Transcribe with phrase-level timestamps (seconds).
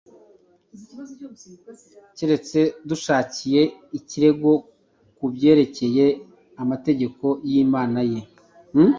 [2.17, 2.59] keretse
[2.89, 3.61] dushakiye
[3.97, 4.51] ikirego
[5.17, 6.05] ku byerekeye
[6.63, 8.19] amategeko y’Imana ye.